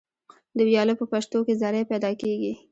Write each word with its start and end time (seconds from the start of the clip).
د 0.57 0.59
ویالو 0.67 0.93
په 0.99 1.05
پشتو 1.11 1.37
کې 1.47 1.53
زرۍ 1.61 1.83
پیدا 1.91 2.11
کیږي. 2.21 2.53